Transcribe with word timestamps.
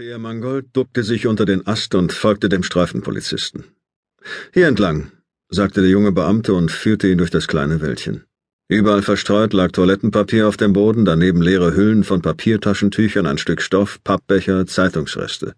Peer 0.00 0.18
Mangold 0.18 0.68
duckte 0.72 1.04
sich 1.04 1.26
unter 1.26 1.44
den 1.44 1.66
Ast 1.66 1.94
und 1.94 2.14
folgte 2.14 2.48
dem 2.48 2.62
Streifenpolizisten. 2.62 3.64
Hier 4.50 4.66
entlang, 4.66 5.12
sagte 5.50 5.82
der 5.82 5.90
junge 5.90 6.10
Beamte 6.10 6.54
und 6.54 6.72
führte 6.72 7.06
ihn 7.06 7.18
durch 7.18 7.28
das 7.28 7.46
kleine 7.46 7.82
Wäldchen. 7.82 8.24
Überall 8.66 9.02
verstreut 9.02 9.52
lag 9.52 9.72
Toilettenpapier 9.72 10.48
auf 10.48 10.56
dem 10.56 10.72
Boden, 10.72 11.04
daneben 11.04 11.42
leere 11.42 11.76
Hüllen 11.76 12.02
von 12.02 12.22
Papiertaschentüchern, 12.22 13.26
ein 13.26 13.36
Stück 13.36 13.60
Stoff, 13.60 14.02
Pappbecher, 14.02 14.66
Zeitungsreste. 14.66 15.52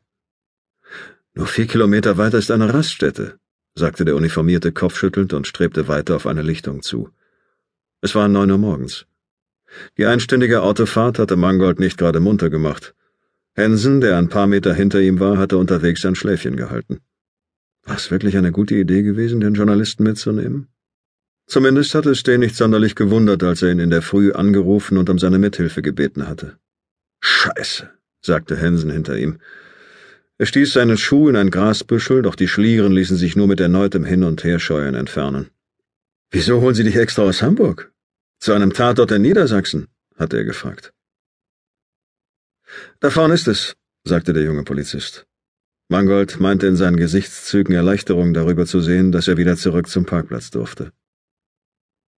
Nur 1.34 1.46
vier 1.46 1.68
Kilometer 1.68 2.18
weiter 2.18 2.38
ist 2.38 2.50
eine 2.50 2.74
Raststätte, 2.74 3.38
sagte 3.76 4.04
der 4.04 4.16
uniformierte 4.16 4.72
kopfschüttelnd 4.72 5.34
und 5.34 5.46
strebte 5.46 5.86
weiter 5.86 6.16
auf 6.16 6.26
eine 6.26 6.42
Lichtung 6.42 6.82
zu. 6.82 7.10
Es 8.00 8.16
war 8.16 8.26
neun 8.26 8.50
Uhr 8.50 8.58
morgens. 8.58 9.06
Die 9.98 10.06
einstündige 10.06 10.62
Autofahrt 10.62 11.20
hatte 11.20 11.36
Mangold 11.36 11.78
nicht 11.78 11.96
gerade 11.96 12.18
munter 12.18 12.50
gemacht. 12.50 12.92
Hansen, 13.56 14.00
der 14.00 14.16
ein 14.16 14.28
paar 14.28 14.46
Meter 14.46 14.72
hinter 14.72 15.00
ihm 15.00 15.20
war, 15.20 15.36
hatte 15.36 15.58
unterwegs 15.58 16.00
sein 16.00 16.14
Schläfchen 16.14 16.56
gehalten. 16.56 17.00
War 17.84 17.96
es 17.96 18.10
wirklich 18.10 18.36
eine 18.36 18.52
gute 18.52 18.74
Idee 18.74 19.02
gewesen, 19.02 19.40
den 19.40 19.54
Journalisten 19.54 20.04
mitzunehmen? 20.04 20.68
Zumindest 21.46 21.94
hatte 21.94 22.10
es 22.10 22.22
den 22.22 22.40
nicht 22.40 22.56
sonderlich 22.56 22.94
gewundert, 22.94 23.42
als 23.42 23.60
er 23.62 23.72
ihn 23.72 23.78
in 23.78 23.90
der 23.90 24.00
Früh 24.00 24.32
angerufen 24.32 24.96
und 24.96 25.10
um 25.10 25.18
seine 25.18 25.38
Mithilfe 25.38 25.82
gebeten 25.82 26.28
hatte. 26.28 26.56
Scheiße, 27.20 27.90
sagte 28.22 28.58
Hansen 28.58 28.90
hinter 28.90 29.18
ihm. 29.18 29.38
Er 30.38 30.46
stieß 30.46 30.72
seinen 30.72 30.96
Schuh 30.96 31.28
in 31.28 31.36
ein 31.36 31.50
Grasbüschel, 31.50 32.22
doch 32.22 32.36
die 32.36 32.48
Schlieren 32.48 32.92
ließen 32.92 33.16
sich 33.16 33.36
nur 33.36 33.48
mit 33.48 33.60
erneutem 33.60 34.04
Hin- 34.04 34.24
und 34.24 34.42
Herscheuern 34.44 34.94
entfernen. 34.94 35.50
Wieso 36.30 36.60
holen 36.62 36.74
Sie 36.74 36.84
dich 36.84 36.96
extra 36.96 37.22
aus 37.22 37.42
Hamburg? 37.42 37.92
Zu 38.38 38.54
einem 38.54 38.72
Tatort 38.72 39.12
in 39.12 39.22
Niedersachsen? 39.22 39.88
hatte 40.16 40.38
er 40.38 40.44
gefragt. 40.44 40.94
Da 43.00 43.10
vorne 43.10 43.34
ist 43.34 43.48
es, 43.48 43.74
sagte 44.04 44.32
der 44.32 44.44
junge 44.44 44.64
Polizist. 44.64 45.26
Mangold 45.88 46.40
meinte 46.40 46.66
in 46.66 46.76
seinen 46.76 46.96
Gesichtszügen 46.96 47.74
Erleichterung 47.74 48.32
darüber 48.32 48.66
zu 48.66 48.80
sehen, 48.80 49.12
dass 49.12 49.28
er 49.28 49.36
wieder 49.36 49.56
zurück 49.56 49.88
zum 49.88 50.06
Parkplatz 50.06 50.50
durfte. 50.50 50.92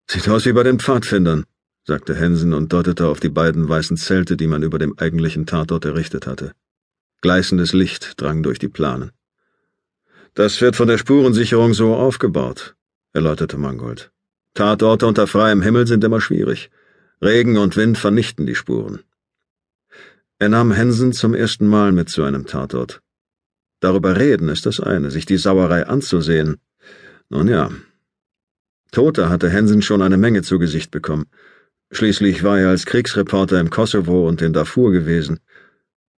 Sieht 0.09 0.29
aus 0.29 0.45
wie 0.47 0.53
bei 0.53 0.63
den 0.63 0.79
Pfadfindern, 0.79 1.45
sagte 1.85 2.15
Hensen 2.15 2.55
und 2.55 2.73
deutete 2.73 3.07
auf 3.09 3.21
die 3.21 3.31
beiden 3.31 3.69
weißen 3.69 3.97
Zelte, 3.97 4.37
die 4.37 4.47
man 4.47 4.63
über 4.63 4.79
dem 4.79 4.99
eigentlichen 4.99 5.47
Tatort 5.47 5.85
errichtet 5.85 6.27
hatte. 6.27 6.53
Gleißendes 7.21 7.73
Licht 7.73 8.21
drang 8.21 8.43
durch 8.43 8.59
die 8.59 8.69
Planen. 8.69 9.13
Das 10.35 10.61
wird 10.61 10.77
von 10.77 10.89
der 10.89 10.99
Spurensicherung 10.99 11.75
so 11.75 11.95
aufgebaut, 11.95 12.77
erläuterte 13.13 13.57
Mangold. 13.57 14.13
Tatorte 14.55 15.07
unter 15.07 15.27
freiem 15.27 15.63
Himmel 15.63 15.87
sind 15.87 16.05
immer 16.05 16.21
schwierig. 16.21 16.71
Regen 17.23 17.57
und 17.57 17.77
Wind 17.77 17.99
vernichten 17.99 18.47
die 18.47 18.55
Spuren. 18.55 19.03
Er 20.45 20.51
nahm 20.51 20.73
Hensen 20.73 21.15
zum 21.15 21.33
ersten 21.33 21.67
Mal 21.67 21.91
mit 21.93 22.11
zu 22.11 22.23
einem 22.23 22.45
Tatort. 22.45 23.01
Darüber 23.81 24.19
reden 24.19 24.51
ist 24.51 24.67
das 24.67 24.79
eine, 24.79 25.11
sich 25.11 25.25
die 25.25 25.39
Sauerei 25.39 25.87
anzusehen. 25.87 26.59
Nun 27.31 27.49
ja. 27.49 27.71
Tote 28.93 29.31
hatte 29.31 29.49
Hensen 29.49 29.81
schon 29.81 30.03
eine 30.03 30.19
Menge 30.19 30.43
zu 30.43 30.59
Gesicht 30.59 30.91
bekommen. 30.91 31.25
Schließlich 31.93 32.43
war 32.43 32.59
er 32.59 32.69
als 32.69 32.85
Kriegsreporter 32.85 33.59
im 33.59 33.71
Kosovo 33.71 34.29
und 34.29 34.43
in 34.43 34.53
Darfur 34.53 34.93
gewesen. 34.93 35.41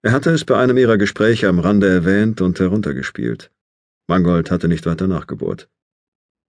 Er 0.02 0.10
hatte 0.10 0.30
es 0.30 0.44
bei 0.44 0.58
einem 0.58 0.76
ihrer 0.76 0.98
Gespräche 0.98 1.48
am 1.48 1.60
Rande 1.60 1.86
erwähnt 1.86 2.40
und 2.40 2.58
heruntergespielt. 2.58 3.52
Mangold 4.08 4.50
hatte 4.50 4.66
nicht 4.66 4.86
weiter 4.86 5.06
nachgebohrt. 5.06 5.68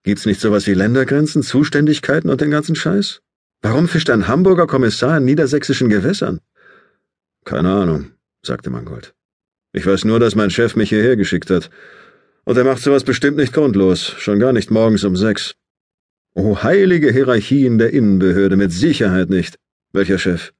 Gibt's 0.01 0.25
nicht 0.25 0.41
sowas 0.41 0.65
wie 0.65 0.73
Ländergrenzen, 0.73 1.43
Zuständigkeiten 1.43 2.31
und 2.31 2.41
den 2.41 2.49
ganzen 2.49 2.73
Scheiß? 2.73 3.21
Warum 3.61 3.87
fischt 3.87 4.09
ein 4.09 4.27
Hamburger 4.27 4.65
Kommissar 4.65 5.19
in 5.19 5.25
niedersächsischen 5.25 5.89
Gewässern? 5.89 6.39
Keine 7.47 7.71
Ahnung, 7.71 8.11
sagte 8.45 8.69
Mangold. 8.69 9.15
Ich 9.71 9.85
weiß 9.85 10.03
nur, 10.03 10.19
dass 10.19 10.35
mein 10.35 10.49
Chef 10.49 10.75
mich 10.75 10.89
hierher 10.89 11.15
geschickt 11.15 11.49
hat. 11.49 11.69
Und 12.43 12.57
er 12.57 12.65
macht 12.65 12.81
sowas 12.81 13.05
bestimmt 13.05 13.37
nicht 13.37 13.53
grundlos, 13.53 14.01
schon 14.17 14.37
gar 14.37 14.51
nicht 14.51 14.69
morgens 14.69 15.05
um 15.05 15.15
sechs. 15.15 15.55
Oh, 16.35 16.61
heilige 16.61 17.09
Hierarchien 17.09 17.77
der 17.77 17.93
Innenbehörde, 17.93 18.57
mit 18.57 18.73
Sicherheit 18.73 19.29
nicht. 19.29 19.55
Welcher 19.93 20.17
Chef? 20.17 20.51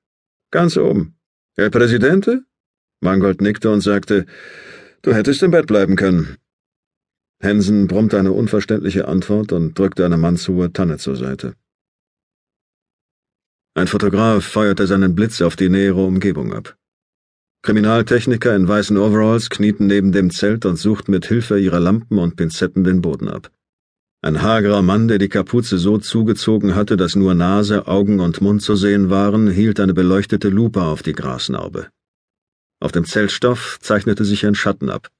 Ganz 0.50 0.78
oben. 0.78 1.18
Herr 1.58 1.70
Präsidente? 1.72 2.44
Mangold 3.02 3.42
nickte 3.42 3.70
und 3.70 3.82
sagte, 3.82 4.26
du 5.02 5.14
hättest 5.14 5.44
im 5.44 5.52
Bett 5.52 5.68
bleiben 5.68 5.98
können. 5.98 6.38
Hensen 7.42 7.88
brummte 7.88 8.18
eine 8.18 8.32
unverständliche 8.32 9.10
Antwort 9.10 9.52
und 9.52 9.78
drückte 9.78 10.06
eine 10.06 10.16
mannshohe 10.16 10.72
Tanne 10.72 11.00
zur 11.00 11.18
Seite. 11.18 11.54
Ein 13.78 13.86
Fotograf 13.86 14.44
feuerte 14.44 14.88
seinen 14.88 15.14
Blitz 15.14 15.40
auf 15.40 15.56
die 15.56 15.70
nähere 15.70 16.04
Umgebung 16.04 16.52
ab. 16.52 16.76
Kriminaltechniker 17.62 18.56
in 18.56 18.68
weißen 18.68 18.98
Overalls 18.98 19.52
knieten 19.52 19.86
neben 19.86 20.12
dem 20.12 20.32
Zelt 20.32 20.66
und 20.66 20.78
suchten 20.78 21.12
mit 21.12 21.28
Hilfe 21.28 21.60
ihrer 21.60 21.80
Lampen 21.80 22.18
und 22.18 22.36
Pinzetten 22.36 22.84
den 22.84 23.02
Boden 23.02 23.28
ab. 23.28 23.52
Ein 24.24 24.42
hagerer 24.42 24.82
Mann, 24.82 25.08
der 25.08 25.20
die 25.20 25.30
Kapuze 25.30 25.78
so 25.78 26.00
zugezogen 26.00 26.74
hatte, 26.74 26.98
dass 26.98 27.16
nur 27.16 27.36
Nase, 27.36 27.86
Augen 27.86 28.20
und 28.20 28.42
Mund 28.42 28.64
zu 28.64 28.76
sehen 28.76 29.12
waren, 29.12 29.48
hielt 29.48 29.80
eine 29.80 29.94
beleuchtete 29.94 30.50
Lupe 30.50 30.82
auf 30.82 31.04
die 31.04 31.14
Grasnarbe. 31.14 31.90
Auf 32.80 32.92
dem 32.92 33.06
Zeltstoff 33.06 33.78
zeichnete 33.80 34.26
sich 34.26 34.44
ein 34.48 34.56
Schatten 34.56 34.90
ab. 34.90 35.12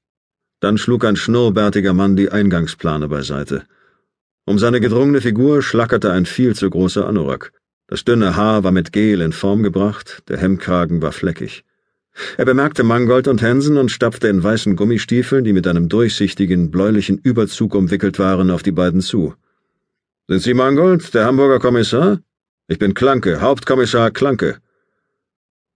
Dann 0.58 0.78
schlug 0.78 1.04
ein 1.04 1.14
schnurrbärtiger 1.14 1.92
Mann 1.92 2.16
die 2.16 2.32
Eingangsplane 2.32 3.06
beiseite. 3.06 3.66
Um 4.46 4.58
seine 4.58 4.80
gedrungene 4.80 5.20
Figur 5.20 5.62
schlackerte 5.62 6.10
ein 6.10 6.26
viel 6.26 6.56
zu 6.56 6.68
großer 6.68 7.06
Anorak. 7.06 7.52
Das 7.88 8.04
dünne 8.04 8.36
Haar 8.36 8.64
war 8.64 8.70
mit 8.70 8.92
Gel 8.92 9.22
in 9.22 9.32
Form 9.32 9.62
gebracht, 9.62 10.22
der 10.28 10.36
Hemdkragen 10.36 11.00
war 11.00 11.12
fleckig. 11.12 11.64
Er 12.36 12.44
bemerkte 12.44 12.82
Mangold 12.82 13.28
und 13.28 13.40
Hansen 13.40 13.78
und 13.78 13.90
stapfte 13.90 14.28
in 14.28 14.42
weißen 14.42 14.76
Gummistiefeln, 14.76 15.42
die 15.42 15.54
mit 15.54 15.66
einem 15.66 15.88
durchsichtigen, 15.88 16.70
bläulichen 16.70 17.16
Überzug 17.16 17.74
umwickelt 17.74 18.18
waren, 18.18 18.50
auf 18.50 18.62
die 18.62 18.72
beiden 18.72 19.00
zu. 19.00 19.34
Sind 20.28 20.42
Sie 20.42 20.52
Mangold, 20.52 21.14
der 21.14 21.24
Hamburger 21.24 21.60
Kommissar? 21.60 22.20
Ich 22.66 22.78
bin 22.78 22.92
Klanke, 22.92 23.40
Hauptkommissar 23.40 24.10
Klanke. 24.10 24.58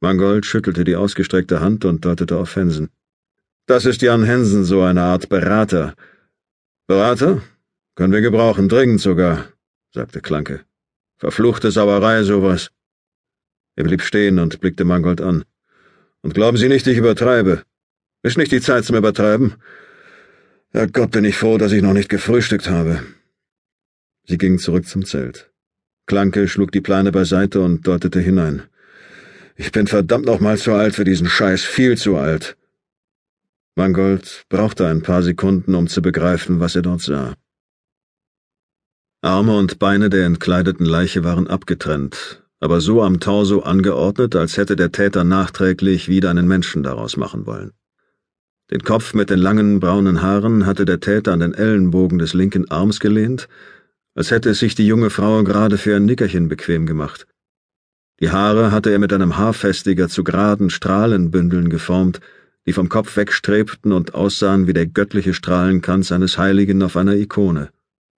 Mangold 0.00 0.44
schüttelte 0.44 0.84
die 0.84 0.96
ausgestreckte 0.96 1.60
Hand 1.60 1.86
und 1.86 2.04
deutete 2.04 2.36
auf 2.36 2.54
Hansen. 2.56 2.90
Das 3.64 3.86
ist 3.86 4.02
Jan 4.02 4.26
Hansen, 4.28 4.64
so 4.64 4.82
eine 4.82 5.00
Art 5.00 5.30
Berater. 5.30 5.94
Berater? 6.86 7.40
Können 7.94 8.12
wir 8.12 8.20
gebrauchen, 8.20 8.68
dringend 8.68 9.00
sogar, 9.00 9.46
sagte 9.94 10.20
Klanke. 10.20 10.60
Verfluchte 11.22 11.70
Sauerei, 11.70 12.24
sowas. 12.24 12.72
Er 13.76 13.84
blieb 13.84 14.02
stehen 14.02 14.40
und 14.40 14.58
blickte 14.58 14.84
Mangold 14.84 15.20
an. 15.20 15.44
Und 16.20 16.34
glauben 16.34 16.56
Sie 16.56 16.68
nicht, 16.68 16.84
ich 16.88 16.98
übertreibe. 16.98 17.62
Ist 18.24 18.38
nicht 18.38 18.50
die 18.50 18.60
Zeit 18.60 18.84
zum 18.84 18.96
Übertreiben? 18.96 19.54
Herr 20.72 20.88
Gott, 20.88 21.12
bin 21.12 21.24
ich 21.24 21.36
froh, 21.36 21.58
dass 21.58 21.70
ich 21.70 21.80
noch 21.80 21.92
nicht 21.92 22.08
gefrühstückt 22.08 22.68
habe. 22.68 23.04
Sie 24.24 24.36
gingen 24.36 24.58
zurück 24.58 24.84
zum 24.88 25.04
Zelt. 25.04 25.48
Klanke 26.06 26.48
schlug 26.48 26.72
die 26.72 26.80
Plane 26.80 27.12
beiseite 27.12 27.60
und 27.60 27.86
deutete 27.86 28.18
hinein. 28.18 28.64
Ich 29.54 29.70
bin 29.70 29.86
verdammt 29.86 30.26
noch 30.26 30.40
mal 30.40 30.58
zu 30.58 30.72
alt 30.72 30.96
für 30.96 31.04
diesen 31.04 31.28
Scheiß, 31.28 31.62
viel 31.62 31.96
zu 31.96 32.16
alt. 32.16 32.56
Mangold 33.76 34.44
brauchte 34.48 34.88
ein 34.88 35.02
paar 35.02 35.22
Sekunden, 35.22 35.76
um 35.76 35.86
zu 35.86 36.02
begreifen, 36.02 36.58
was 36.58 36.74
er 36.74 36.82
dort 36.82 37.02
sah. 37.02 37.36
Arme 39.24 39.56
und 39.56 39.78
Beine 39.78 40.10
der 40.10 40.26
entkleideten 40.26 40.84
Leiche 40.84 41.22
waren 41.22 41.46
abgetrennt, 41.46 42.42
aber 42.58 42.80
so 42.80 43.04
am 43.04 43.20
Torso 43.20 43.60
angeordnet, 43.60 44.34
als 44.34 44.56
hätte 44.56 44.74
der 44.74 44.90
Täter 44.90 45.22
nachträglich 45.22 46.08
wieder 46.08 46.28
einen 46.28 46.48
Menschen 46.48 46.82
daraus 46.82 47.16
machen 47.16 47.46
wollen. 47.46 47.70
Den 48.72 48.82
Kopf 48.82 49.14
mit 49.14 49.30
den 49.30 49.38
langen 49.38 49.78
braunen 49.78 50.22
Haaren 50.22 50.66
hatte 50.66 50.84
der 50.84 50.98
Täter 50.98 51.32
an 51.32 51.38
den 51.38 51.54
Ellenbogen 51.54 52.18
des 52.18 52.34
linken 52.34 52.68
Arms 52.68 52.98
gelehnt, 52.98 53.48
als 54.16 54.32
hätte 54.32 54.50
es 54.50 54.58
sich 54.58 54.74
die 54.74 54.88
junge 54.88 55.08
Frau 55.08 55.44
gerade 55.44 55.78
für 55.78 55.94
ein 55.94 56.04
Nickerchen 56.04 56.48
bequem 56.48 56.84
gemacht. 56.84 57.28
Die 58.18 58.30
Haare 58.30 58.72
hatte 58.72 58.90
er 58.90 58.98
mit 58.98 59.12
einem 59.12 59.36
Haarfestiger 59.36 60.08
zu 60.08 60.24
geraden 60.24 60.68
Strahlenbündeln 60.68 61.68
geformt, 61.68 62.18
die 62.66 62.72
vom 62.72 62.88
Kopf 62.88 63.16
wegstrebten 63.16 63.92
und 63.92 64.14
aussahen 64.14 64.66
wie 64.66 64.72
der 64.72 64.86
göttliche 64.86 65.32
Strahlenkranz 65.32 66.10
eines 66.10 66.38
Heiligen 66.38 66.82
auf 66.82 66.96
einer 66.96 67.14
Ikone. 67.14 67.70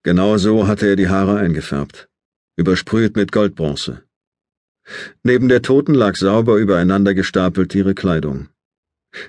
Genau 0.04 0.36
so 0.36 0.66
hatte 0.68 0.86
er 0.86 0.96
die 0.96 1.08
Haare 1.08 1.38
eingefärbt, 1.38 2.10
übersprüht 2.56 3.16
mit 3.16 3.32
Goldbronze. 3.32 4.02
Neben 5.22 5.48
der 5.48 5.62
Toten 5.62 5.94
lag 5.94 6.14
sauber 6.16 6.58
übereinander 6.58 7.14
gestapelt 7.14 7.74
ihre 7.74 7.94
Kleidung. 7.94 8.48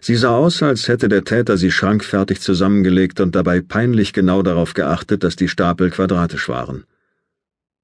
Sie 0.02 0.16
sah 0.16 0.36
aus, 0.36 0.62
als 0.62 0.90
hätte 0.90 1.08
der 1.08 1.24
Täter 1.24 1.56
sie 1.56 1.72
schrankfertig 1.72 2.42
zusammengelegt 2.42 3.22
und 3.22 3.36
dabei 3.36 3.62
peinlich 3.62 4.12
genau 4.12 4.42
darauf 4.42 4.74
geachtet, 4.74 5.24
dass 5.24 5.38
die 5.38 5.48
Stapel 5.48 5.92
quadratisch 5.92 6.50
waren. 6.50 6.84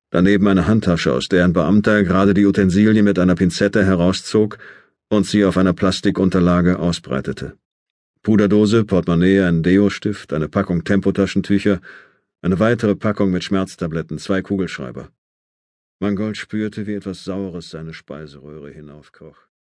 Daneben 0.10 0.50
eine 0.50 0.68
Handtasche, 0.68 1.14
aus 1.14 1.30
der 1.30 1.46
ein 1.46 1.54
Beamter 1.54 2.04
gerade 2.04 2.34
die 2.34 2.46
Utensilien 2.46 3.06
mit 3.06 3.20
einer 3.20 3.36
Pinzette 3.36 3.86
herauszog 3.86 4.58
und 5.08 5.26
sie 5.26 5.46
auf 5.46 5.56
einer 5.56 5.72
Plastikunterlage 5.72 6.78
ausbreitete. 6.78 7.54
Puderdose, 8.22 8.84
Portemonnaie, 8.84 9.40
ein 9.44 9.64
Deo-Stift, 9.64 10.34
eine 10.34 10.50
Packung 10.50 10.84
Tempotaschentücher 10.84 11.80
eine 12.42 12.60
weitere 12.60 12.96
Packung 12.96 13.32
mit 13.32 13.44
Schmerztabletten, 13.44 14.18
zwei 14.18 14.42
Kugelschreiber. 14.42 15.12
Mangold 16.00 16.38
spürte, 16.38 16.88
wie 16.88 16.96
etwas 16.96 17.24
Saures 17.24 17.70
seine 17.70 17.94
Speiseröhre 17.94 18.72
hinaufkroch. 18.72 19.51